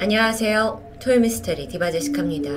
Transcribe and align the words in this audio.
안녕하세요. 0.00 0.80
토요미스테리 1.00 1.66
디바제시카입니다. 1.66 2.50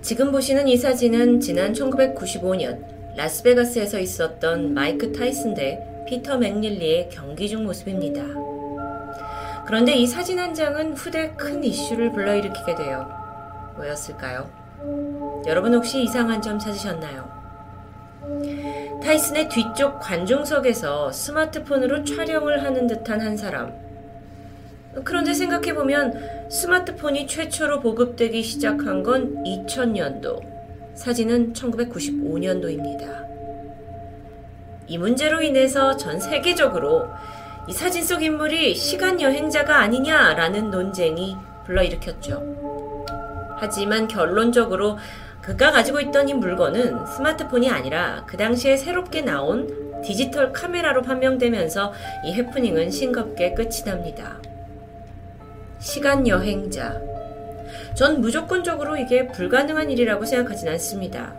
지금 0.00 0.30
보시는 0.30 0.68
이 0.68 0.76
사진은 0.76 1.40
지난 1.40 1.72
1995년 1.72 2.84
라스베가스에서 3.16 3.98
있었던 3.98 4.72
마이크 4.72 5.10
타이슨 5.12 5.54
대 5.54 5.84
피터 6.06 6.38
맥릴리의 6.38 7.08
경기 7.10 7.48
중 7.48 7.64
모습입니다. 7.64 8.22
그런데 9.66 9.94
이 9.94 10.06
사진 10.06 10.38
한 10.38 10.54
장은 10.54 10.92
후대 10.92 11.32
큰 11.36 11.64
이슈를 11.64 12.12
불러일으키게 12.12 12.76
돼요. 12.76 13.10
뭐였을까요? 13.74 14.48
여러분 15.48 15.74
혹시 15.74 16.04
이상한 16.04 16.40
점 16.40 16.56
찾으셨나요? 16.60 17.28
타이슨의 19.02 19.48
뒤쪽 19.48 19.98
관중석에서 19.98 21.10
스마트폰으로 21.10 22.04
촬영을 22.04 22.62
하는 22.62 22.86
듯한 22.86 23.20
한 23.20 23.36
사람. 23.36 23.85
그런데 25.04 25.34
생각해보면 25.34 26.48
스마트폰이 26.50 27.26
최초로 27.26 27.80
보급되기 27.80 28.42
시작한 28.42 29.02
건 29.02 29.42
2000년도, 29.44 30.40
사진은 30.94 31.52
1995년도입니다. 31.52 33.26
이 34.88 34.98
문제로 34.98 35.42
인해서 35.42 35.96
전 35.96 36.20
세계적으로 36.20 37.08
이 37.68 37.72
사진 37.72 38.04
속 38.04 38.22
인물이 38.22 38.74
시간 38.74 39.20
여행자가 39.20 39.78
아니냐라는 39.80 40.70
논쟁이 40.70 41.36
불러일으켰죠. 41.64 43.04
하지만 43.58 44.06
결론적으로 44.06 44.98
그가 45.42 45.72
가지고 45.72 46.00
있던 46.00 46.28
이 46.28 46.34
물건은 46.34 47.06
스마트폰이 47.06 47.70
아니라 47.70 48.24
그 48.26 48.36
당시에 48.36 48.76
새롭게 48.76 49.22
나온 49.22 50.02
디지털 50.02 50.52
카메라로 50.52 51.02
판명되면서 51.02 51.92
이 52.24 52.32
해프닝은 52.34 52.90
싱겁게 52.90 53.54
끝이 53.54 53.82
납니다. 53.84 54.38
시간 55.86 56.26
여행자. 56.26 57.00
전 57.94 58.20
무조건적으로 58.20 58.96
이게 58.96 59.28
불가능한 59.28 59.88
일이라고 59.88 60.24
생각하진 60.24 60.68
않습니다. 60.70 61.32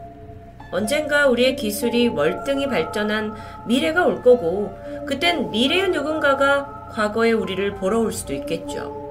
언젠가 0.71 1.27
우리의 1.27 1.57
기술이 1.57 2.07
월등히 2.07 2.67
발전한 2.67 3.35
미래가 3.67 4.05
올 4.05 4.21
거고, 4.21 4.73
그땐 5.05 5.51
미래의 5.51 5.89
누군가가 5.89 6.87
과거의 6.93 7.33
우리를 7.33 7.75
보러 7.75 7.99
올 7.99 8.13
수도 8.13 8.33
있겠죠. 8.33 9.09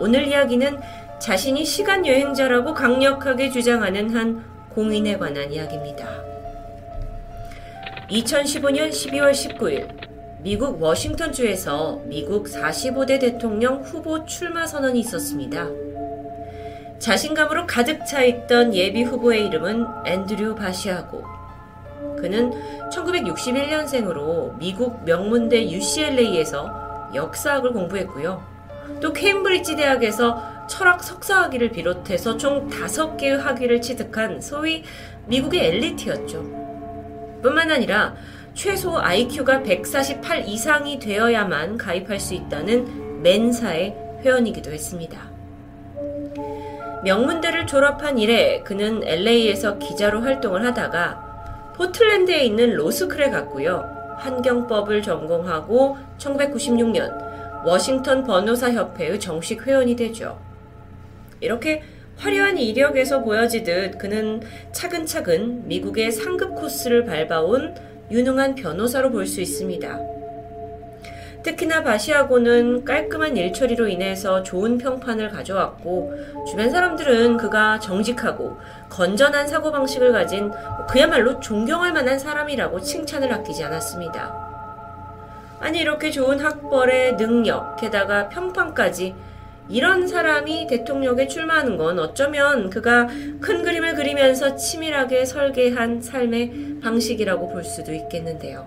오늘 0.00 0.26
이야기는 0.26 0.80
자신이 1.18 1.66
시간 1.66 2.06
여행자라고 2.06 2.72
강력하게 2.72 3.50
주장하는 3.50 4.14
한 4.14 4.44
공인에 4.70 5.18
관한 5.18 5.52
이야기입니다. 5.52 6.08
2015년 8.08 8.88
12월 8.88 9.32
19일, 9.32 10.05
미국 10.46 10.80
워싱턴주에서 10.80 12.02
미국 12.04 12.46
45대 12.46 13.18
대통령 13.18 13.82
후보 13.82 14.24
출마 14.26 14.64
선언이 14.64 15.00
있었습니다. 15.00 15.66
자신감으로 17.00 17.66
가득 17.66 18.06
차 18.06 18.22
있던 18.22 18.72
예비 18.72 19.02
후보의 19.02 19.44
이름은 19.46 19.84
앤드류 20.06 20.54
바시아고. 20.54 21.24
그는 22.16 22.52
1961년생으로 22.92 24.56
미국 24.56 25.02
명문대 25.04 25.68
UCLA에서 25.68 27.10
역사학을 27.12 27.72
공부했고요. 27.72 28.40
또 29.00 29.12
케임브리지 29.12 29.74
대학에서 29.74 30.68
철학 30.68 31.02
석사학위를 31.02 31.72
비롯해서 31.72 32.36
총 32.36 32.70
5개의 32.70 33.38
학위를 33.38 33.82
취득한 33.82 34.40
소위 34.40 34.84
미국의 35.26 35.66
엘리트였죠. 35.70 36.66
뿐만 37.42 37.72
아니라 37.72 38.14
최소 38.56 38.96
IQ가 38.96 39.62
148 39.62 40.48
이상이 40.48 40.98
되어야만 40.98 41.76
가입할 41.76 42.18
수 42.18 42.32
있다는 42.32 43.20
멘사의 43.22 43.94
회원이기도 44.22 44.72
했습니다. 44.72 45.30
명문대를 47.04 47.66
졸업한 47.66 48.18
이래 48.18 48.62
그는 48.62 49.02
LA에서 49.04 49.78
기자로 49.78 50.22
활동을 50.22 50.64
하다가 50.64 51.74
포틀랜드에 51.76 52.44
있는 52.44 52.74
로스쿨에 52.76 53.28
갔고요. 53.28 54.16
환경법을 54.20 55.02
전공하고 55.02 55.98
1996년 56.16 57.66
워싱턴 57.66 58.24
변호사 58.24 58.72
협회의 58.72 59.20
정식 59.20 59.66
회원이 59.66 59.96
되죠. 59.96 60.40
이렇게 61.40 61.82
화려한 62.16 62.56
이력에서 62.56 63.22
보여지듯 63.22 63.98
그는 63.98 64.40
차근차근 64.72 65.68
미국의 65.68 66.10
상급 66.10 66.54
코스를 66.54 67.04
밟아온 67.04 67.74
유능한 68.10 68.54
변호사로 68.54 69.10
볼 69.10 69.26
수 69.26 69.40
있습니다. 69.40 70.16
특히나 71.42 71.84
바시아고는 71.84 72.84
깔끔한 72.84 73.36
일처리로 73.36 73.86
인해서 73.86 74.42
좋은 74.42 74.78
평판을 74.78 75.30
가져왔고 75.30 76.12
주변 76.48 76.70
사람들은 76.70 77.36
그가 77.36 77.78
정직하고 77.78 78.58
건전한 78.88 79.46
사고방식을 79.46 80.10
가진 80.10 80.50
그야말로 80.88 81.38
존경할 81.38 81.92
만한 81.92 82.18
사람이라고 82.18 82.80
칭찬을 82.80 83.32
아끼지 83.32 83.62
않았습니다. 83.62 84.34
아니 85.60 85.78
이렇게 85.78 86.10
좋은 86.10 86.40
학벌의 86.40 87.16
능력 87.16 87.76
게다가 87.76 88.28
평판까지 88.28 89.14
이런 89.68 90.06
사람이 90.06 90.66
대통령에 90.68 91.26
출마하는 91.26 91.76
건 91.76 91.98
어쩌면 91.98 92.70
그가 92.70 93.06
큰 93.40 93.62
그림을 93.62 93.94
그리면서 93.94 94.56
치밀하게 94.56 95.24
설계한 95.24 96.00
삶의 96.00 96.80
방식이라고 96.82 97.48
볼 97.48 97.64
수도 97.64 97.92
있겠는데요. 97.92 98.66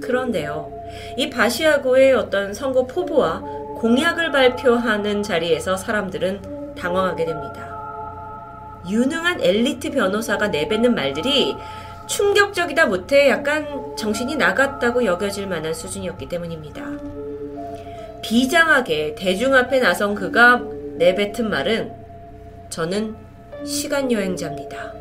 그런데요, 0.00 0.72
이 1.16 1.30
바시아고의 1.30 2.14
어떤 2.14 2.52
선거 2.52 2.86
포부와 2.86 3.40
공약을 3.40 4.32
발표하는 4.32 5.22
자리에서 5.22 5.76
사람들은 5.76 6.74
당황하게 6.74 7.24
됩니다. 7.26 7.70
유능한 8.88 9.40
엘리트 9.40 9.90
변호사가 9.90 10.48
내뱉는 10.48 10.94
말들이 10.94 11.54
충격적이다 12.06 12.86
못해 12.86 13.28
약간 13.28 13.94
정신이 13.96 14.36
나갔다고 14.36 15.04
여겨질 15.04 15.46
만한 15.46 15.72
수준이었기 15.72 16.28
때문입니다. 16.28 17.19
비장하게 18.22 19.14
대중 19.16 19.54
앞에 19.54 19.80
나선 19.80 20.14
그가 20.14 20.62
내뱉은 20.96 21.48
말은 21.48 21.92
저는 22.68 23.16
시간 23.64 24.10
여행자입니다. 24.12 24.92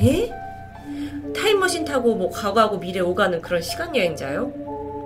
에? 0.00 0.30
타임머신 1.34 1.84
타고 1.84 2.14
뭐 2.14 2.30
과거하고 2.30 2.78
미래 2.78 3.00
오가는 3.00 3.40
그런 3.40 3.62
시간 3.62 3.94
여행자요? 3.96 4.52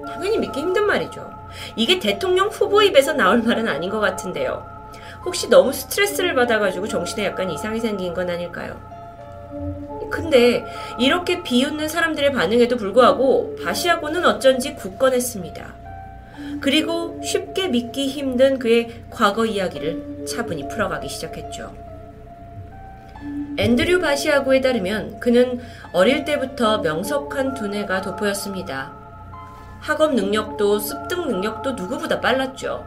당연히 0.07 0.39
믿기 0.39 0.61
힘든 0.61 0.87
말이죠. 0.87 1.31
이게 1.77 1.99
대통령 1.99 2.49
후보 2.49 2.83
입에서 2.83 3.13
나올 3.13 3.43
말은 3.43 3.69
아닌 3.69 3.91
것 3.91 4.01
같은데요. 4.01 4.65
혹시 5.25 5.49
너무 5.49 5.73
스트레스를 5.73 6.35
받아가지고 6.35 6.89
정신에 6.89 7.27
약간 7.27 7.51
이상이 7.51 7.81
생긴 7.81 8.15
건 8.15 8.31
아닐까요? 8.31 8.81
근데 10.11 10.65
이렇게 10.99 11.43
비웃는 11.43 11.89
사람들의 11.89 12.33
반응에도 12.33 12.77
불구하고 12.77 13.57
바시아고는 13.63 14.25
어쩐지 14.25 14.75
굳건했습니다. 14.75 15.86
그리고 16.61 17.21
쉽게 17.23 17.69
믿기 17.69 18.09
힘든 18.09 18.59
그의 18.59 19.05
과거 19.11 19.47
이야기를 19.47 20.27
차분히 20.27 20.69
풀어가기 20.69 21.09
시작했죠. 21.09 21.75
앤드류 23.59 24.01
바시아고에 24.01 24.61
따르면 24.61 25.19
그는 25.19 25.61
어릴 25.93 26.25
때부터 26.25 26.79
명석한 26.79 27.55
두뇌가 27.55 28.03
돋보였습니다. 28.03 28.93
학업 29.81 30.15
능력도 30.15 30.79
습득 30.79 31.27
능력도 31.27 31.73
누구보다 31.73 32.21
빨랐죠. 32.21 32.85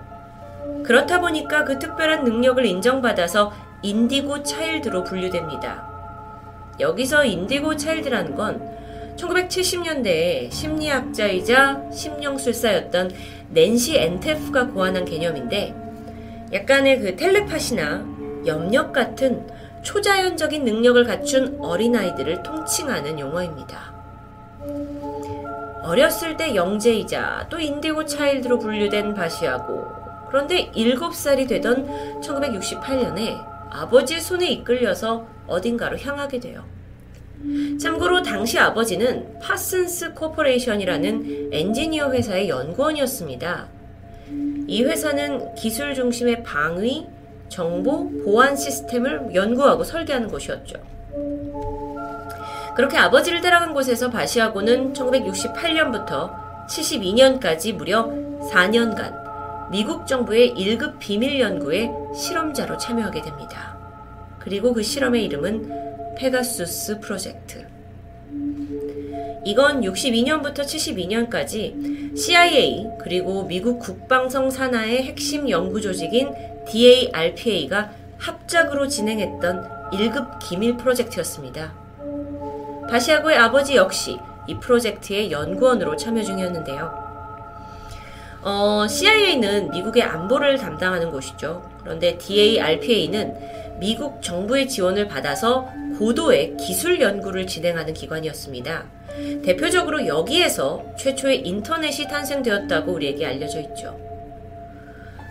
그렇다 0.83 1.19
보니까 1.21 1.63
그 1.63 1.79
특별한 1.79 2.23
능력을 2.23 2.63
인정받아서 2.65 3.51
인디고 3.81 4.43
차일드로 4.43 5.03
분류됩니다. 5.03 5.87
여기서 6.79 7.25
인디고 7.25 7.75
차일드라는 7.75 8.35
건 8.35 8.79
1970년대에 9.17 10.51
심리학자이자 10.51 11.89
심령술사였던 11.91 13.11
낸시 13.51 13.97
엔테프가 13.97 14.67
고안한 14.67 15.05
개념인데 15.05 15.75
약간의 16.53 16.99
그 16.99 17.15
텔레파시나 17.15 18.43
염력 18.45 18.93
같은 18.93 19.47
초자연적인 19.83 20.63
능력을 20.63 21.03
갖춘 21.05 21.57
어린아이들을 21.59 22.43
통칭하는 22.43 23.19
용어입니다. 23.19 23.93
어렸을 25.83 26.37
때 26.37 26.55
영재이자 26.55 27.47
또 27.49 27.59
인디고 27.59 28.05
차일드로 28.05 28.59
분류된 28.59 29.13
바시하고 29.13 29.87
그런데 30.29 30.71
7살이 30.71 31.47
되던 31.47 32.21
1968년에 32.21 33.43
아버지의 33.71 34.21
손에 34.21 34.47
이끌려서 34.49 35.25
어딘가로 35.47 35.97
향하게 35.97 36.39
돼요. 36.39 36.63
참고로 37.79 38.21
당시 38.21 38.59
아버지는 38.59 39.39
Parsons 39.39 40.13
Corporation이라는 40.13 41.49
엔지니어 41.51 42.11
회사의 42.11 42.49
연구원이었습니다. 42.49 43.67
이 44.67 44.83
회사는 44.83 45.55
기술 45.55 45.95
중심의 45.95 46.43
방위, 46.43 47.07
정보, 47.47 48.09
보안 48.23 48.55
시스템을 48.55 49.33
연구하고 49.33 49.83
설계하는 49.83 50.27
곳이었죠. 50.27 50.75
그렇게 52.75 52.97
아버지를 52.97 53.41
따라간 53.41 53.73
곳에서 53.73 54.09
바시아고는 54.09 54.93
1968년부터 54.93 56.31
72년까지 56.69 57.73
무려 57.73 58.07
4년간 58.51 59.69
미국 59.71 60.07
정부의 60.07 60.53
1급 60.53 60.99
비밀 60.99 61.39
연구에 61.39 61.89
실험자로 62.15 62.77
참여하게 62.77 63.21
됩니다. 63.21 63.77
그리고 64.39 64.73
그 64.73 64.81
실험의 64.81 65.25
이름은 65.25 65.88
페가수스 66.19 66.99
프로젝트. 66.99 67.65
이건 69.45 69.81
62년부터 69.81 70.59
72년까지 70.59 72.17
CIA 72.17 72.87
그리고 72.99 73.45
미국 73.45 73.79
국방성 73.79 74.51
산하의 74.51 75.03
핵심 75.03 75.49
연구 75.49 75.79
조직인 75.79 76.33
DARPA가 76.67 77.91
합작으로 78.17 78.89
진행했던 78.89 79.91
1급 79.93 80.39
기밀 80.39 80.75
프로젝트였습니다. 80.75 81.73
바시아고의 82.89 83.37
아버지 83.37 83.77
역시 83.77 84.19
이 84.45 84.55
프로젝트의 84.55 85.31
연구원으로 85.31 85.95
참여 85.95 86.21
중이었는데요. 86.23 87.09
어, 88.41 88.85
CIA는 88.89 89.71
미국의 89.71 90.03
안보를 90.03 90.57
담당하는 90.57 91.11
곳이죠. 91.11 91.63
그런데 91.81 92.17
DARPA는 92.17 93.79
미국 93.79 94.21
정부의 94.21 94.67
지원을 94.67 95.07
받아서 95.07 95.69
고도의 95.99 96.55
기술 96.55 97.01
연구를 97.01 97.45
진행하는 97.45 97.93
기관이었습니다. 97.93 98.85
대표적으로 99.43 100.07
여기에서 100.07 100.81
최초의 100.97 101.45
인터넷이 101.45 102.07
탄생되었다고 102.07 102.93
우리에게 102.93 103.25
알려져 103.25 103.59
있죠. 103.59 103.99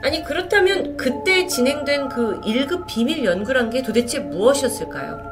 아니, 0.02 0.22
그렇다면 0.22 0.98
그때 0.98 1.46
진행된 1.46 2.10
그 2.10 2.42
1급 2.42 2.86
비밀 2.86 3.24
연구란 3.24 3.70
게 3.70 3.82
도대체 3.82 4.18
무엇이었을까요? 4.18 5.26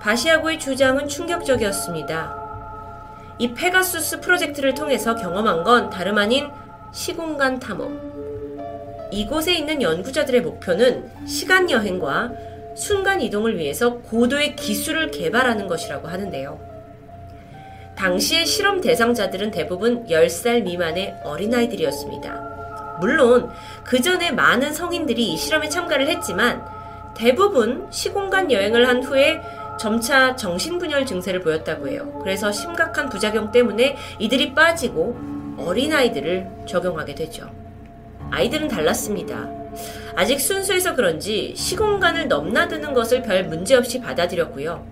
바시아고의 0.00 0.58
주장은 0.58 1.06
충격적이었습니다. 1.06 2.40
이 3.38 3.52
페가수스 3.52 4.20
프로젝트를 4.20 4.74
통해서 4.74 5.14
경험한 5.14 5.62
건 5.62 5.90
다름 5.90 6.16
아닌 6.16 6.48
시공간 6.90 7.60
탐험. 7.60 8.08
이곳에 9.12 9.52
있는 9.52 9.82
연구자들의 9.82 10.40
목표는 10.40 11.10
시간 11.26 11.70
여행과 11.70 12.49
순간 12.74 13.20
이동을 13.20 13.58
위해서 13.58 13.98
고도의 13.98 14.56
기술을 14.56 15.10
개발하는 15.10 15.66
것이라고 15.66 16.08
하는데요. 16.08 16.70
당시의 17.96 18.46
실험 18.46 18.80
대상자들은 18.80 19.50
대부분 19.50 20.06
10살 20.06 20.62
미만의 20.62 21.16
어린아이들이었습니다. 21.22 22.98
물론 23.00 23.50
그 23.84 24.00
전에 24.00 24.30
많은 24.30 24.72
성인들이 24.72 25.32
이 25.32 25.36
실험에 25.36 25.68
참가를 25.68 26.08
했지만 26.08 26.64
대부분 27.14 27.86
시공간 27.90 28.50
여행을 28.50 28.88
한 28.88 29.02
후에 29.02 29.40
점차 29.78 30.36
정신분열 30.36 31.06
증세를 31.06 31.40
보였다고 31.40 31.88
해요. 31.88 32.18
그래서 32.22 32.52
심각한 32.52 33.08
부작용 33.08 33.50
때문에 33.50 33.96
이들이 34.18 34.54
빠지고 34.54 35.18
어린아이들을 35.58 36.64
적용하게 36.66 37.14
되죠. 37.14 37.50
아이들은 38.30 38.68
달랐습니다. 38.68 39.59
아직 40.14 40.40
순수해서 40.40 40.94
그런지 40.94 41.54
시공간을 41.56 42.28
넘나드는 42.28 42.92
것을 42.94 43.22
별 43.22 43.44
문제 43.44 43.76
없이 43.76 44.00
받아들였고요. 44.00 44.84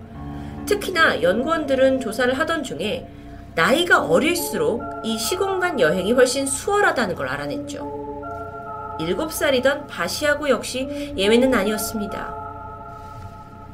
특히나 0.65 1.21
연구원들은 1.21 1.99
조사를 1.99 2.33
하던 2.37 2.63
중에 2.63 3.07
나이가 3.55 4.03
어릴수록 4.05 4.83
이 5.03 5.17
시공간 5.17 5.79
여행이 5.79 6.11
훨씬 6.13 6.45
수월하다는 6.45 7.15
걸 7.15 7.27
알아냈죠. 7.27 8.97
7살이던 8.99 9.87
바시아구 9.87 10.49
역시 10.49 11.13
예외는 11.17 11.53
아니었습니다. 11.53 12.35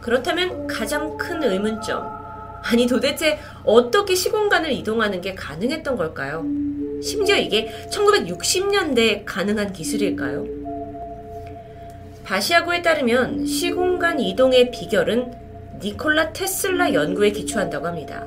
그렇다면 0.02 0.68
가장 0.68 1.18
큰 1.18 1.44
의문점. 1.44 2.16
아니 2.63 2.88
도대체 2.88 3.40
어떻게 3.63 4.16
시공간을 4.16 4.72
이동하는 4.72 5.22
게 5.22 5.36
가능했던 5.36 5.98
걸까요? 5.98 6.44
심지어 7.02 7.36
이게 7.36 7.72
1960년대에 7.92 9.24
가능한 9.25 9.74
기술일까요? 9.74 10.65
바시아구에 12.25 12.81
따르면 12.81 13.45
시공간 13.45 14.19
이동의 14.19 14.72
비결은 14.72 15.33
니콜라 15.80 16.33
테슬라 16.33 16.94
연구에 16.94 17.30
기초한다고 17.30 17.86
합니다. 17.86 18.25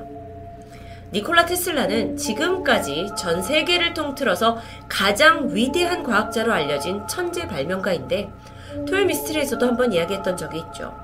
니콜라 1.11 1.45
테슬라는 1.45 2.15
지금까지 2.15 3.09
전 3.17 3.41
세계를 3.41 3.93
통틀어서 3.93 4.57
가장 4.87 5.53
위대한 5.53 6.03
과학자로 6.03 6.53
알려진 6.53 7.05
천재 7.07 7.47
발명가인데 7.47 8.29
토요 8.87 9.05
미스트리에서도 9.05 9.65
한번 9.67 9.91
이야기했던 9.91 10.37
적이 10.37 10.59
있죠. 10.59 10.95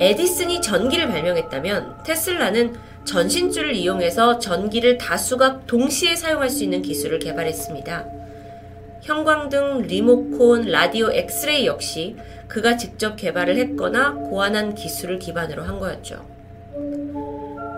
에디슨이 0.00 0.60
전기를 0.60 1.08
발명했다면 1.08 2.02
테슬라는 2.02 2.74
전신줄을 3.04 3.74
이용해서 3.74 4.38
전기를 4.38 4.98
다수각 4.98 5.66
동시에 5.66 6.16
사용할 6.16 6.50
수 6.50 6.64
있는 6.64 6.82
기술을 6.82 7.20
개발했습니다. 7.20 8.04
형광등, 9.06 9.82
리모콘, 9.82 10.62
라디오, 10.64 11.12
엑스레이 11.12 11.64
역시 11.64 12.16
그가 12.48 12.76
직접 12.76 13.14
개발을 13.14 13.56
했거나 13.56 14.14
고안한 14.14 14.74
기술을 14.74 15.20
기반으로 15.20 15.62
한 15.62 15.78
거였죠. 15.78 16.26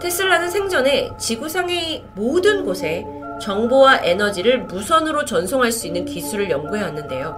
테슬라는 0.01 0.49
생전에 0.49 1.11
지구상의 1.19 2.05
모든 2.15 2.65
곳에 2.65 3.05
정보와 3.43 4.01
에너지를 4.05 4.63
무선으로 4.63 5.27
전송할 5.27 5.71
수 5.71 5.87
있는 5.87 6.07
기술을 6.07 6.49
연구해 6.49 6.83
왔는데요. 6.83 7.37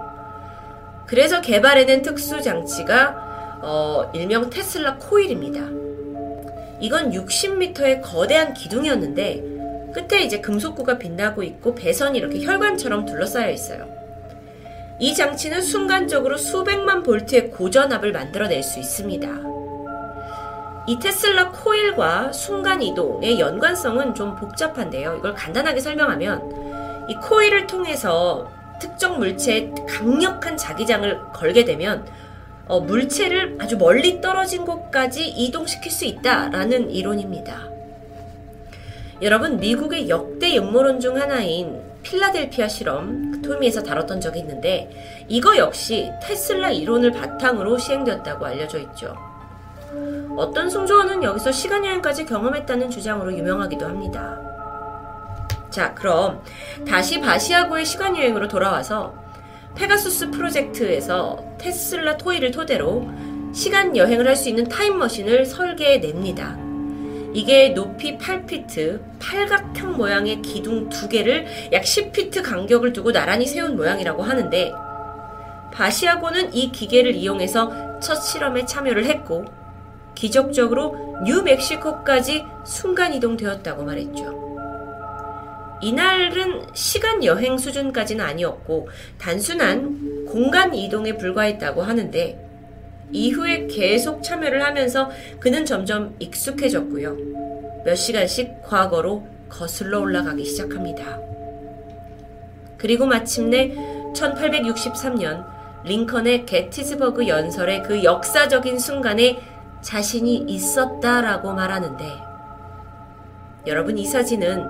그래서 1.05 1.41
개발해낸 1.41 2.01
특수 2.01 2.41
장치가 2.41 3.59
어, 3.61 4.09
일명 4.15 4.49
테슬라 4.49 4.95
코일입니다. 4.95 5.59
이건 6.79 7.11
60m의 7.11 8.01
거대한 8.01 8.53
기둥이었는데 8.53 9.50
끝에 9.91 10.23
이제 10.23 10.39
금속구가 10.39 10.97
빛나고 10.97 11.43
있고 11.43 11.75
배선이 11.75 12.17
이렇게 12.17 12.43
혈관처럼 12.43 13.05
둘러싸여 13.05 13.49
있어요. 13.51 13.87
이 14.99 15.15
장치는 15.15 15.61
순간적으로 15.61 16.37
수백만 16.37 17.01
볼트의 17.03 17.49
고전압을 17.49 18.11
만들어낼 18.11 18.61
수 18.61 18.79
있습니다. 18.79 19.27
이 20.87 20.99
테슬라 20.99 21.51
코일과 21.51 22.31
순간 22.31 22.81
이동의 22.81 23.39
연관성은 23.39 24.15
좀 24.15 24.35
복잡한데요. 24.35 25.17
이걸 25.17 25.33
간단하게 25.33 25.79
설명하면 25.79 27.07
이 27.09 27.15
코일을 27.15 27.67
통해서 27.67 28.49
특정 28.79 29.19
물체에 29.19 29.71
강력한 29.87 30.57
자기장을 30.57 31.31
걸게 31.33 31.65
되면 31.65 32.05
어, 32.67 32.79
물체를 32.79 33.57
아주 33.59 33.77
멀리 33.77 34.21
떨어진 34.21 34.65
곳까지 34.65 35.27
이동시킬 35.27 35.91
수 35.91 36.05
있다라는 36.05 36.89
이론입니다. 36.89 37.80
여러분, 39.21 39.57
미국의 39.57 40.09
역대 40.09 40.57
음모론 40.57 40.99
중 40.99 41.19
하나인 41.19 41.79
필라델피아 42.01 42.67
실험, 42.67 43.31
그 43.31 43.41
토미에서 43.41 43.83
다뤘던 43.83 44.19
적이 44.19 44.39
있는데, 44.39 44.89
이거 45.27 45.57
역시 45.57 46.09
테슬라 46.23 46.71
이론을 46.71 47.11
바탕으로 47.11 47.77
시행되었다고 47.77 48.45
알려져 48.45 48.79
있죠. 48.79 49.15
어떤 50.35 50.69
승조원은 50.69 51.21
여기서 51.23 51.51
시간 51.51 51.85
여행까지 51.85 52.25
경험했다는 52.25 52.89
주장으로 52.89 53.37
유명하기도 53.37 53.85
합니다. 53.85 54.41
자, 55.69 55.93
그럼 55.93 56.41
다시 56.87 57.21
바시아고의 57.21 57.85
시간 57.85 58.17
여행으로 58.17 58.47
돌아와서 58.47 59.13
페가수스 59.75 60.31
프로젝트에서 60.31 61.43
테슬라 61.59 62.17
토이를 62.17 62.51
토대로 62.51 63.07
시간 63.53 63.95
여행을 63.95 64.27
할 64.27 64.35
수 64.35 64.49
있는 64.49 64.67
타임머신을 64.67 65.45
설계해 65.45 65.99
냅니다. 65.99 66.57
이게 67.33 67.69
높이 67.69 68.17
8피트, 68.17 68.99
팔각형 69.19 69.97
모양의 69.97 70.41
기둥 70.41 70.89
두 70.89 71.07
개를 71.07 71.45
약 71.71 71.83
10피트 71.83 72.43
간격을 72.43 72.93
두고 72.93 73.11
나란히 73.11 73.45
세운 73.45 73.75
모양이라고 73.75 74.21
하는데, 74.23 74.73
바시아고는 75.73 76.53
이 76.53 76.71
기계를 76.71 77.15
이용해서 77.15 77.99
첫 78.01 78.15
실험에 78.15 78.65
참여를 78.65 79.05
했고, 79.05 79.45
기적적으로 80.13 81.21
뉴멕시코까지 81.25 82.43
순간 82.65 83.13
이동되었다고 83.13 83.83
말했죠. 83.83 84.41
이날은 85.81 86.67
시간 86.73 87.23
여행 87.23 87.57
수준까지는 87.57 88.23
아니었고 88.23 88.87
단순한 89.17 90.25
공간 90.27 90.75
이동에 90.75 91.17
불과했다고 91.17 91.81
하는데 91.81 92.50
이후에 93.11 93.67
계속 93.67 94.23
참여를 94.23 94.63
하면서 94.63 95.09
그는 95.39 95.65
점점 95.65 96.15
익숙해졌고요. 96.19 97.17
몇 97.83 97.95
시간씩 97.95 98.61
과거로 98.63 99.25
거슬러 99.49 99.99
올라가기 99.99 100.45
시작합니다. 100.45 101.19
그리고 102.77 103.05
마침내 103.05 103.75
1863년 104.13 105.45
링컨의 105.83 106.45
게티즈버그 106.45 107.27
연설의 107.27 107.83
그 107.83 108.03
역사적인 108.03 108.79
순간에 108.79 109.39
자신이 109.81 110.45
있었다라고 110.47 111.53
말하는데 111.53 112.05
여러분 113.67 113.97
이 113.97 114.05
사진은 114.05 114.69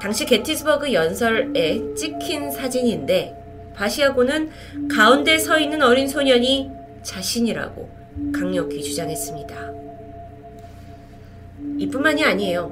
당시 0.00 0.26
게티스버그 0.26 0.92
연설에 0.92 1.94
찍힌 1.94 2.50
사진인데 2.50 3.72
바시아고는 3.74 4.50
가운데 4.88 5.38
서 5.38 5.58
있는 5.58 5.82
어린 5.82 6.08
소년이 6.08 6.81
자신이라고 7.02 7.88
강력히 8.34 8.82
주장했습니다. 8.82 9.54
이뿐만이 11.78 12.24
아니에요. 12.24 12.70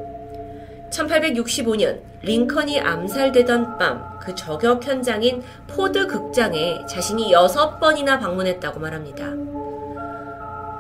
1865년 0.90 2.00
링컨이 2.22 2.80
암살되던 2.80 3.78
밤 3.78 4.10
그 4.20 4.34
저격 4.34 4.86
현장인 4.86 5.42
포드 5.66 6.06
극장에 6.06 6.84
자신이 6.86 7.32
여섯 7.32 7.80
번이나 7.80 8.18
방문했다고 8.18 8.78
말합니다. 8.78 9.32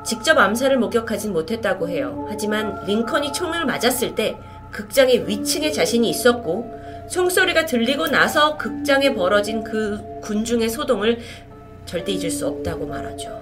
직접 0.04 0.38
암살을 0.38 0.78
목격하진 0.78 1.32
못했다고 1.32 1.88
해요. 1.88 2.26
하지만 2.28 2.84
링컨이 2.86 3.32
총을 3.32 3.64
맞았을 3.64 4.14
때 4.14 4.38
극장의 4.70 5.26
위층에 5.26 5.72
자신이 5.72 6.08
있었고 6.08 6.78
총소리가 7.10 7.66
들리고 7.66 8.06
나서 8.06 8.56
극장에 8.56 9.14
벌어진 9.14 9.64
그 9.64 10.20
군중의 10.22 10.68
소동을 10.68 11.18
절대 11.90 12.12
잊을 12.12 12.30
수 12.30 12.46
없다고 12.46 12.86
말하죠. 12.86 13.36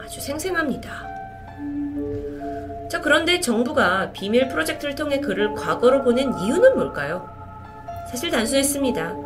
아주 0.00 0.20
생생합니다. 0.20 1.04
자, 2.88 3.00
그런데 3.00 3.40
정부가 3.40 4.12
비밀 4.12 4.46
프로젝트를 4.46 4.94
통해 4.94 5.18
그를 5.18 5.52
과거로 5.54 6.04
보낸 6.04 6.32
이유는 6.38 6.76
뭘까요? 6.76 7.28
사실 8.08 8.30
단순했습니다. 8.30 9.16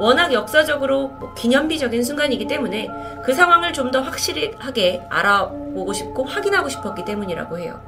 워낙 0.00 0.32
역사적으로 0.32 1.08
뭐 1.10 1.32
기념비적인 1.34 2.02
순간이기 2.02 2.48
때문에 2.48 2.88
그 3.22 3.32
상황을 3.32 3.72
좀 3.72 3.92
더 3.92 4.00
확실하게 4.00 5.02
알아보고 5.08 5.92
싶고 5.92 6.24
확인하고 6.24 6.68
싶었기 6.68 7.04
때문이라고 7.04 7.58
해요. 7.60 7.80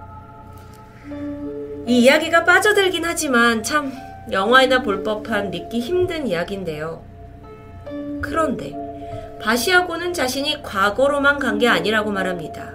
이 1.89 2.03
이야기가 2.03 2.45
빠져들긴 2.45 3.05
하지만 3.05 3.65
참 3.65 3.93
영화에나 4.31 4.83
볼 4.83 5.03
법한 5.03 5.51
믿기 5.51 5.81
힘든 5.81 6.29
이야기인데요. 6.29 7.03
그런데 8.23 8.90
바시아고는 9.43 10.13
자신이 10.13 10.63
과거로만 10.63 11.39
간 11.39 11.59
게 11.59 11.69
아니라고 11.69 12.11
말합니다. 12.11 12.73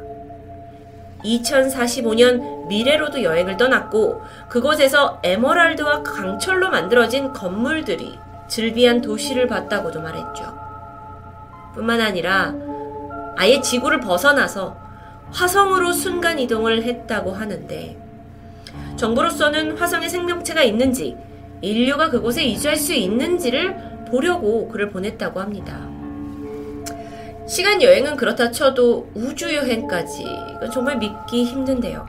2045년 1.23 2.67
미래로도 2.67 3.23
여행을 3.23 3.57
떠났고 3.57 4.21
그곳에서 4.47 5.19
에머랄드와 5.23 6.03
강철로 6.03 6.69
만들어진 6.69 7.33
건물들이 7.33 8.17
즐비한 8.47 9.01
도시를 9.01 9.47
봤다고도 9.47 10.01
말했죠. 10.01 10.55
뿐만 11.73 11.99
아니라 11.99 12.53
아예 13.37 13.59
지구를 13.59 13.99
벗어나서 14.01 14.77
화성으로 15.31 15.91
순간 15.93 16.37
이동을 16.37 16.83
했다고 16.83 17.31
하는데 17.31 17.97
정부로서는 18.95 19.77
화성에 19.77 20.07
생명체가 20.07 20.61
있는지 20.63 21.17
인류가 21.61 22.09
그곳에 22.11 22.43
이주할 22.43 22.77
수 22.77 22.93
있는지를 22.93 24.05
보려고 24.09 24.67
그를 24.67 24.89
보냈다고 24.91 25.39
합니다. 25.39 25.94
시간 27.47 27.81
여행은 27.81 28.15
그렇다 28.15 28.51
쳐도 28.51 29.11
우주 29.13 29.53
여행까지 29.53 30.23
이건 30.23 30.71
정말 30.71 30.97
믿기 30.97 31.43
힘든데요. 31.43 32.07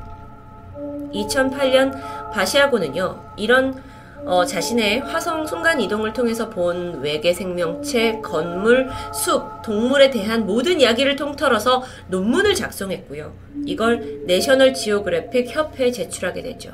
2008년 1.13 1.93
바시아고는요, 2.33 3.33
이런 3.37 3.83
어, 4.25 4.45
자신의 4.45 5.01
화성 5.01 5.47
순간 5.47 5.81
이동을 5.81 6.13
통해서 6.13 6.51
본 6.51 7.01
외계 7.01 7.33
생명체, 7.33 8.21
건물, 8.23 8.89
숲, 9.15 9.63
동물에 9.63 10.11
대한 10.11 10.47
모든 10.47 10.81
이야기를 10.81 11.15
통틀어서 11.15 11.85
논문을 12.09 12.57
작성했고요. 12.57 13.33
이걸 13.67 14.23
내셔널 14.27 14.75
지오그래픽 14.75 15.55
협회에 15.55 15.93
제출하게 15.93 16.43
되죠. 16.43 16.71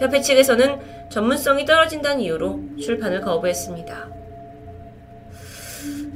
협회 0.00 0.20
측에서는 0.22 1.10
전문성이 1.10 1.66
떨어진다는 1.66 2.22
이유로 2.22 2.60
출판을 2.80 3.20
거부했습니다. 3.20 4.23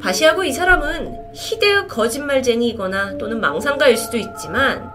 바시하고 0.00 0.44
이 0.44 0.52
사람은 0.52 1.32
희대의 1.34 1.88
거짓말쟁이이거나 1.88 3.18
또는 3.18 3.40
망상가일 3.40 3.96
수도 3.96 4.16
있지만 4.16 4.90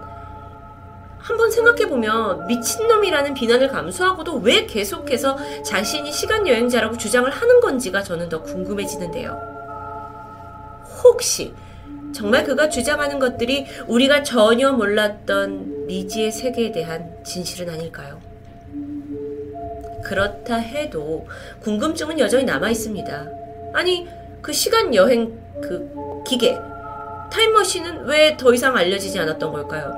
한번 1.17 1.49
생각해보면 1.51 2.47
미친놈이라는 2.47 3.33
비난을 3.33 3.69
감수하고도 3.69 4.39
왜 4.39 4.65
계속해서 4.65 5.37
자신이 5.63 6.11
시간여행자라고 6.11 6.97
주장을 6.97 7.29
하는 7.29 7.61
건지가 7.61 8.03
저는 8.03 8.27
더 8.27 8.41
궁금해지는데요. 8.41 9.39
혹시 11.03 11.53
정말 12.13 12.43
그가 12.43 12.69
주장하는 12.69 13.19
것들이 13.19 13.65
우리가 13.87 14.23
전혀 14.23 14.71
몰랐던 14.71 15.87
미지의 15.87 16.31
세계에 16.31 16.71
대한 16.71 17.09
진실은 17.23 17.73
아닐까요? 17.73 18.19
그렇다 20.03 20.57
해도 20.57 21.25
궁금증은 21.61 22.19
여전히 22.19 22.43
남아 22.43 22.69
있습니다. 22.69 23.27
아니, 23.73 24.07
그 24.43 24.51
시간 24.51 24.93
여행 24.93 25.39
그 25.61 25.89
기계, 26.27 26.59
타임머신은 27.31 28.05
왜 28.05 28.35
더 28.37 28.53
이상 28.53 28.75
알려지지 28.75 29.17
않았던 29.17 29.51
걸까요? 29.53 29.93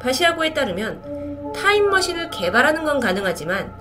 바시아고에 0.00 0.54
따르면 0.54 1.52
타임머신을 1.52 2.30
개발하는 2.30 2.82
건 2.82 2.98
가능하지만 3.00 3.72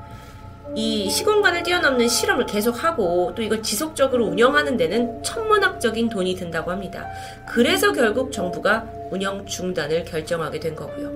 이 0.76 1.10
시공간을 1.10 1.64
뛰어넘는 1.64 2.08
실험을 2.08 2.46
계속하고 2.46 3.34
또 3.36 3.42
이걸 3.42 3.64
지속적으로 3.64 4.26
운영하는 4.26 4.76
데는 4.76 5.24
천문학적인 5.24 6.10
돈이 6.10 6.36
든다고 6.36 6.72
합니다. 6.72 7.06
그래서 7.48 7.94
결국 7.94 8.32
정부가 8.32 8.86
운영 9.10 9.46
중단을 9.46 10.04
결정하게 10.04 10.60
된 10.60 10.76
거고요. 10.76 11.12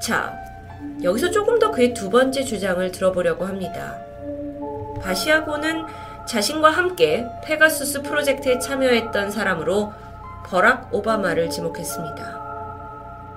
자, 0.00 0.34
여기서 1.02 1.30
조금 1.30 1.58
더 1.58 1.70
그의 1.70 1.94
두 1.94 2.10
번째 2.10 2.42
주장을 2.44 2.90
들어보려고 2.90 3.46
합니다. 3.46 3.98
바시아고는 5.04 5.84
자신과 6.26 6.70
함께 6.70 7.26
페가수스 7.44 8.02
프로젝트에 8.02 8.58
참여했던 8.58 9.30
사람으로 9.30 9.92
버락 10.46 10.94
오바마를 10.94 11.50
지목했습니다. 11.50 12.44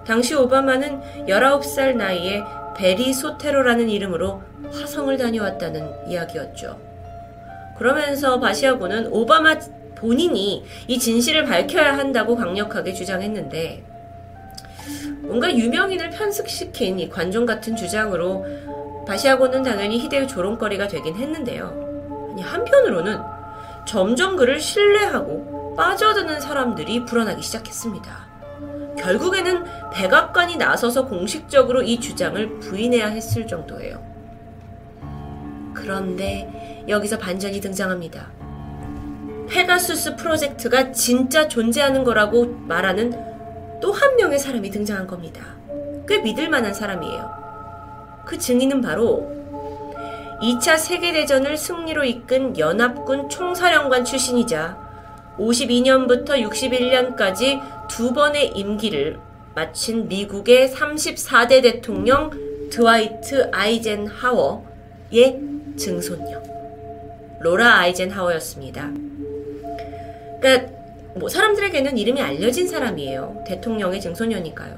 당시 0.05 0.33
오바마는 0.35 1.27
19살 1.27 1.95
나이에 1.95 2.41
베리 2.77 3.13
소테로라는 3.13 3.89
이름으로 3.89 4.41
화성을 4.71 5.15
다녀왔다는 5.17 6.09
이야기였죠. 6.09 6.79
그러면서 7.77 8.39
바시아고는 8.39 9.07
오바마 9.07 9.59
본인이 9.95 10.63
이 10.87 10.99
진실을 10.99 11.45
밝혀야 11.45 11.97
한다고 11.97 12.35
강력하게 12.35 12.93
주장했는데 12.93 13.83
뭔가 15.21 15.53
유명인을 15.53 16.11
편승시킨 16.11 16.99
이 16.99 17.09
관종 17.09 17.45
같은 17.45 17.75
주장으로 17.75 18.45
바시아고는 19.07 19.63
당연히 19.63 19.99
희대의 19.99 20.27
조롱거리가 20.27 20.87
되긴 20.87 21.15
했는데요. 21.15 22.29
아니, 22.31 22.41
한편으로는 22.41 23.19
점점 23.85 24.35
그를 24.35 24.59
신뢰하고 24.59 25.75
빠져드는 25.75 26.41
사람들이 26.41 27.05
불어나기 27.05 27.41
시작했습니다. 27.41 28.27
결국에는 28.99 29.63
백악관이 29.93 30.57
나서서 30.57 31.05
공식적으로 31.05 31.83
이 31.83 31.99
주장을 31.99 32.59
부인해야 32.59 33.07
했을 33.07 33.47
정도예요. 33.47 34.03
그런데 35.73 36.83
여기서 36.89 37.17
반전이 37.17 37.61
등장합니다. 37.61 38.31
페가수스 39.49 40.15
프로젝트가 40.17 40.91
진짜 40.91 41.47
존재하는 41.47 42.03
거라고 42.03 42.45
말하는 42.45 43.11
또 43.79 43.91
한 43.91 44.15
명의 44.17 44.39
사람이 44.39 44.69
등장한 44.71 45.07
겁니다. 45.07 45.55
꽤 46.07 46.17
믿을 46.19 46.49
만한 46.49 46.73
사람이에요. 46.73 47.46
그 48.27 48.37
증인은 48.37 48.81
바로 48.81 49.31
2차 50.41 50.77
세계대전을 50.77 51.57
승리로 51.57 52.03
이끈 52.03 52.59
연합군 52.59 53.29
총사령관 53.29 54.03
출신이자 54.03 54.85
52년부터 55.39 56.31
61년까지 56.45 57.61
두 57.87 58.13
번의 58.13 58.49
임기를 58.49 59.17
마친 59.55 60.07
미국의 60.09 60.69
34대 60.69 61.63
대통령 61.63 62.29
드와이트 62.69 63.49
아이젠하워의 63.53 65.39
증손녀 65.77 66.43
로라 67.39 67.79
아이젠하워였습니다. 67.79 68.91
그러니까 70.39 70.73
뭐 71.15 71.29
사람들에게는 71.29 71.97
이름이 71.97 72.21
알려진 72.21 72.67
사람이에요. 72.67 73.43
대통령의 73.47 74.01
증손녀니까요. 74.01 74.77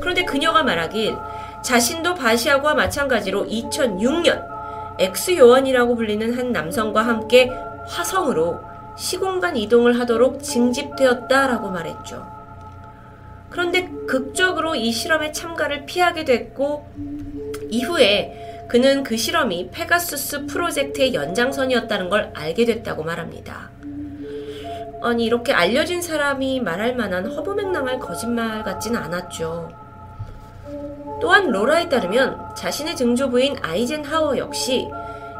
그런데 0.00 0.24
그녀가 0.24 0.62
말하길 0.62 1.14
자신도 1.62 2.14
바시아고와 2.14 2.74
마찬가지로 2.74 3.46
2006년 3.46 4.44
엑스 4.98 5.36
요원이라고 5.36 5.96
불리는 5.96 6.36
한 6.36 6.52
남성과 6.52 7.02
함께 7.02 7.50
화성으로 7.86 8.60
시공간 8.96 9.56
이동을 9.56 9.98
하도록 10.00 10.42
징집되었다라고 10.42 11.70
말했죠. 11.70 12.26
그런데 13.48 13.90
극적으로 14.06 14.74
이 14.74 14.92
실험에 14.92 15.32
참가를 15.32 15.86
피하게 15.86 16.24
됐고 16.24 16.86
이후에 17.68 18.66
그는 18.68 19.02
그 19.02 19.16
실험이 19.16 19.70
페가수스 19.70 20.46
프로젝트의 20.46 21.14
연장선이었다는 21.14 22.08
걸 22.08 22.32
알게 22.34 22.64
됐다고 22.64 23.02
말합니다. 23.02 23.70
아니 25.02 25.24
이렇게 25.24 25.52
알려진 25.52 26.00
사람이 26.00 26.60
말할 26.60 26.94
만한 26.94 27.26
허무맹랑할 27.26 27.98
거짓말 27.98 28.62
같지는 28.62 29.02
않았죠. 29.02 29.81
또한 31.22 31.52
로라에 31.52 31.88
따르면 31.88 32.56
자신의 32.56 32.96
증조부인 32.96 33.58
아이젠하워 33.62 34.38
역시 34.38 34.88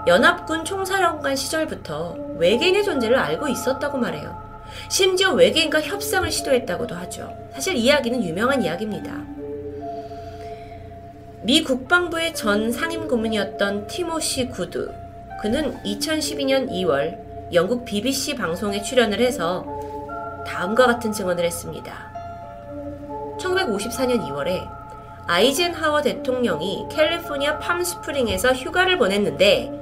연합군 0.06 0.64
총사령관 0.64 1.34
시절부터 1.34 2.16
외계인의 2.38 2.84
존재를 2.84 3.18
알고 3.18 3.48
있었다고 3.48 3.98
말해요. 3.98 4.40
심지어 4.88 5.32
외계인과 5.32 5.80
협상을 5.80 6.30
시도했다고도 6.30 6.94
하죠. 6.94 7.36
사실 7.52 7.74
이야기는 7.74 8.22
유명한 8.22 8.62
이야기입니다. 8.62 9.12
미 11.42 11.64
국방부의 11.64 12.32
전 12.32 12.70
상임 12.70 13.08
고문이었던 13.08 13.88
티모시 13.88 14.50
구드. 14.50 14.88
그는 15.40 15.76
2012년 15.82 16.70
2월 16.70 17.18
영국 17.52 17.84
BBC 17.84 18.36
방송에 18.36 18.82
출연을 18.82 19.20
해서 19.20 19.66
다음과 20.46 20.86
같은 20.86 21.10
증언을 21.10 21.44
했습니다. 21.44 22.12
1954년 23.40 24.28
2월에 24.28 24.81
아이젠하워 25.32 26.02
대통령이 26.02 26.88
캘리포니아 26.90 27.58
팜스프링에서 27.58 28.52
휴가를 28.52 28.98
보냈는데 28.98 29.72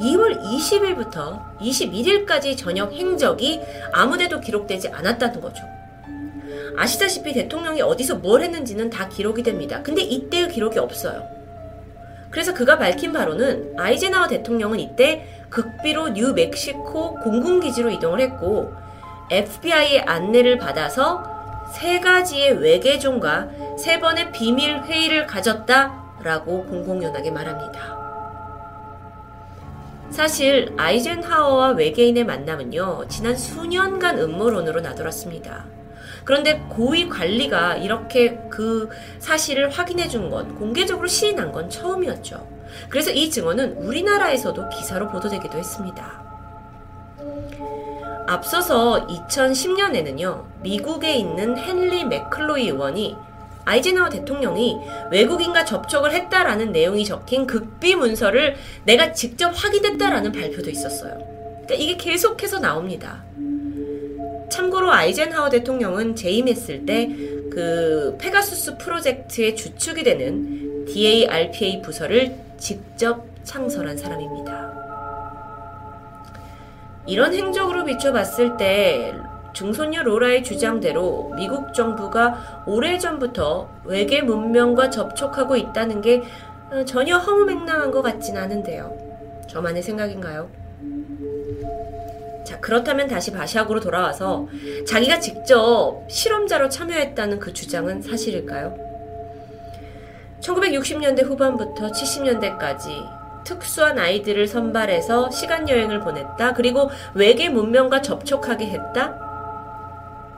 2월 0.00 0.40
20일부터 0.42 1.58
21일까지 1.58 2.56
저녁 2.56 2.94
행적이 2.94 3.60
아무데도 3.92 4.40
기록되지 4.40 4.88
않았다는 4.88 5.42
거죠. 5.42 5.64
아시다시피 6.78 7.34
대통령이 7.34 7.82
어디서 7.82 8.16
뭘 8.16 8.40
했는지는 8.40 8.88
다 8.88 9.08
기록이 9.08 9.42
됩니다. 9.42 9.82
근데 9.82 10.00
이때의 10.00 10.48
기록이 10.48 10.78
없어요. 10.78 11.28
그래서 12.30 12.54
그가 12.54 12.78
밝힌 12.78 13.12
바로는 13.12 13.74
아이젠하워 13.78 14.28
대통령은 14.28 14.80
이때 14.80 15.26
극비로 15.50 16.10
뉴멕시코 16.10 17.16
공군기지로 17.20 17.90
이동을 17.90 18.20
했고 18.20 18.72
FBI의 19.30 20.00
안내를 20.02 20.56
받아서 20.56 21.22
세 21.74 22.00
가지의 22.00 22.62
외계종과 22.62 23.65
세 23.76 24.00
번의 24.00 24.32
비밀 24.32 24.82
회의를 24.82 25.26
가졌다라고 25.26 26.64
공공연하게 26.64 27.30
말합니다. 27.30 27.96
사실 30.10 30.72
아이젠하워와 30.78 31.72
외계인의 31.72 32.24
만남은요, 32.24 33.06
지난 33.08 33.36
수년간 33.36 34.18
음모론으로 34.18 34.80
나돌았습니다. 34.80 35.66
그런데 36.24 36.64
고위 36.70 37.08
관리가 37.08 37.76
이렇게 37.76 38.38
그 38.48 38.88
사실을 39.18 39.68
확인해 39.68 40.08
준 40.08 40.30
건, 40.30 40.54
공개적으로 40.54 41.06
시인한 41.06 41.52
건 41.52 41.68
처음이었죠. 41.68 42.48
그래서 42.88 43.10
이 43.10 43.30
증언은 43.30 43.76
우리나라에서도 43.76 44.70
기사로 44.70 45.08
보도되기도 45.08 45.58
했습니다. 45.58 46.24
앞서서 48.26 49.06
2010년에는요, 49.06 50.44
미국에 50.62 51.14
있는 51.14 51.56
헨리 51.58 52.04
맥클로이 52.04 52.68
의원이 52.68 53.16
아이젠하워 53.66 54.08
대통령이 54.08 54.78
외국인과 55.10 55.66
접촉을 55.66 56.12
했다라는 56.12 56.72
내용이 56.72 57.04
적힌 57.04 57.46
극비 57.46 57.96
문서를 57.96 58.56
내가 58.84 59.12
직접 59.12 59.50
확인했다라는 59.54 60.32
발표도 60.32 60.70
있었어요. 60.70 61.18
그러니까 61.66 61.74
이게 61.74 61.96
계속해서 61.96 62.60
나옵니다. 62.60 63.22
참고로 64.48 64.90
아이젠하워 64.90 65.50
대통령은 65.50 66.16
재임했을 66.16 66.86
때 66.86 67.36
그 67.56 68.14
페가수스 68.18 68.76
프로젝트의 68.76 69.56
주축이 69.56 70.04
되는 70.04 70.84
DARPA 70.84 71.80
부서를 71.80 72.36
직접 72.58 73.24
창설한 73.44 73.96
사람입니다. 73.96 74.74
이런 77.06 77.32
행적으로 77.32 77.86
비춰봤을 77.86 78.58
때 78.58 79.14
중소녀 79.56 80.02
로라의 80.02 80.44
주장대로 80.44 81.32
미국 81.34 81.72
정부가 81.72 82.64
오래전부터 82.66 83.70
외계 83.84 84.20
문명과 84.20 84.90
접촉하고 84.90 85.56
있다는 85.56 86.02
게 86.02 86.22
어, 86.70 86.84
전혀 86.84 87.16
허무맹랑한 87.16 87.90
것 87.90 88.02
같진 88.02 88.36
않은데요. 88.36 88.94
저만의 89.48 89.82
생각인가요? 89.82 90.50
자, 92.44 92.60
그렇다면 92.60 93.08
다시 93.08 93.32
바시학으로 93.32 93.80
돌아와서 93.80 94.46
자기가 94.86 95.20
직접 95.20 96.04
실험자로 96.06 96.68
참여했다는 96.68 97.38
그 97.38 97.54
주장은 97.54 98.02
사실일까요? 98.02 98.76
1960년대 100.40 101.24
후반부터 101.24 101.92
70년대까지 101.92 103.44
특수한 103.44 103.98
아이들을 103.98 104.46
선발해서 104.48 105.30
시간 105.30 105.66
여행을 105.66 106.00
보냈다. 106.00 106.52
그리고 106.52 106.90
외계 107.14 107.48
문명과 107.48 108.02
접촉하게 108.02 108.66
했다. 108.66 109.25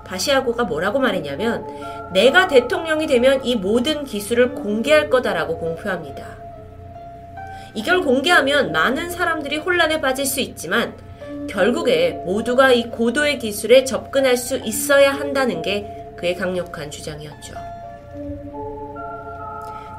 바시아고가 0.08 0.64
뭐라고 0.64 0.98
말했냐면 0.98 1.66
내가 2.12 2.48
대통령이 2.48 3.06
되면 3.06 3.44
이 3.44 3.56
모든 3.56 4.04
기술을 4.04 4.54
공개할 4.54 5.10
거다라고 5.10 5.58
공표합니다. 5.58 6.38
이걸 7.74 8.00
공개하면 8.00 8.72
많은 8.72 9.10
사람들이 9.10 9.58
혼란에 9.58 10.00
빠질 10.00 10.24
수 10.24 10.40
있지만 10.40 10.94
결국에 11.48 12.22
모두가 12.24 12.72
이 12.72 12.90
고도의 12.90 13.38
기술에 13.38 13.84
접근할 13.84 14.36
수 14.36 14.56
있어야 14.56 15.12
한다는 15.12 15.62
게 15.62 16.12
그의 16.16 16.34
강력한 16.34 16.90
주장이었죠. 16.90 17.54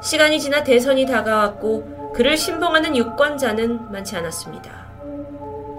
시간이 0.02 0.40
지나 0.40 0.64
대선이 0.64 1.06
다가왔고 1.06 2.12
그를 2.14 2.36
신봉하는 2.36 2.96
유권자는 2.96 3.92
많지 3.92 4.16
않았습니다. 4.16 4.70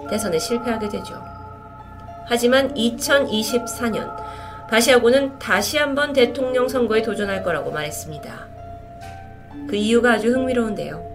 대선에 0.08 0.38
실패하게 0.38 0.88
되죠. 0.88 1.31
하지만 2.26 2.72
2024년 2.74 4.14
바시아고는 4.68 5.38
다시 5.38 5.76
한번 5.76 6.12
대통령 6.12 6.68
선거에 6.68 7.02
도전할 7.02 7.42
거라고 7.42 7.70
말했습니다. 7.70 8.46
그 9.68 9.76
이유가 9.76 10.12
아주 10.12 10.32
흥미로운데요. 10.32 11.12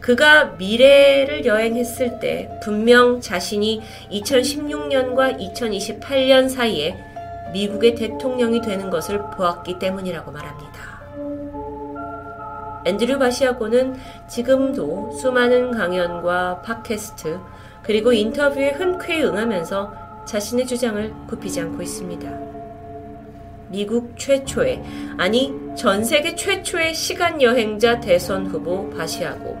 그가 0.00 0.56
미래를 0.58 1.46
여행했을 1.46 2.18
때 2.18 2.50
분명 2.62 3.20
자신이 3.20 3.82
2016년과 4.10 5.38
2028년 5.38 6.48
사이에 6.48 6.96
미국의 7.52 7.94
대통령이 7.94 8.60
되는 8.62 8.90
것을 8.90 9.22
보았기 9.30 9.78
때문이라고 9.78 10.32
말합니다. 10.32 10.72
앤드류 12.84 13.18
바시아고는 13.18 13.96
지금도 14.26 15.12
수많은 15.12 15.70
강연과 15.70 16.62
팟캐스트 16.62 17.38
그리고 17.82 18.12
인터뷰에 18.12 18.70
흔쾌히 18.70 19.22
응하면서 19.22 20.01
자신의 20.26 20.66
주장을 20.66 21.14
굽히지 21.26 21.60
않고 21.60 21.82
있습니다. 21.82 22.52
미국 23.68 24.18
최초의, 24.18 24.82
아니 25.16 25.52
전 25.76 26.04
세계 26.04 26.34
최초의 26.34 26.94
시간 26.94 27.40
여행자 27.40 28.00
대선 28.00 28.46
후보 28.46 28.90
바시하고 28.90 29.58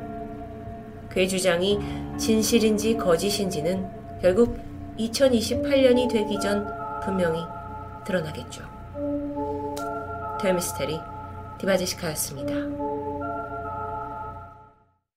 그의 1.08 1.28
주장이 1.28 1.78
진실인지 2.18 2.96
거짓인지는 2.96 3.86
결국 4.20 4.58
2028년이 4.98 6.10
되기 6.10 6.38
전 6.40 6.66
분명히 7.02 7.40
드러나겠죠. 8.04 8.62
토요미스테리 10.40 10.98
디바제시카였습니다. 11.58 12.91